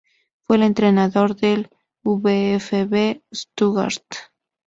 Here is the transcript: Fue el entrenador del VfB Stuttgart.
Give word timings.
Fue 0.39 0.55
el 0.55 0.63
entrenador 0.63 1.35
del 1.35 1.69
VfB 2.03 3.21
Stuttgart. 3.31 4.03